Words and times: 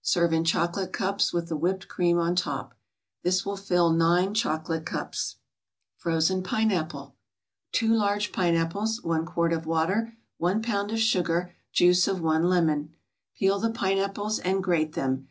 Serve 0.00 0.32
in 0.32 0.44
chocolate 0.44 0.94
cups 0.94 1.30
with 1.30 1.48
the 1.50 1.56
whipped 1.58 1.88
cream 1.88 2.18
on 2.18 2.34
top. 2.34 2.72
This 3.22 3.44
will 3.44 3.58
fill 3.58 3.92
nine 3.92 4.32
chocolate 4.32 4.86
cups. 4.86 5.36
FROZEN 5.98 6.42
PINEAPPLE 6.42 7.14
2 7.72 7.92
large 7.94 8.32
pineapples 8.32 9.02
1 9.02 9.26
quart 9.26 9.52
of 9.52 9.66
water 9.66 10.14
1 10.38 10.62
pound 10.62 10.90
of 10.90 10.98
sugar 11.00 11.54
Juice 11.70 12.08
of 12.08 12.22
one 12.22 12.48
lemon 12.48 12.94
Peel 13.38 13.58
the 13.58 13.68
pineapples 13.68 14.38
and 14.38 14.64
grate 14.64 14.94
them. 14.94 15.22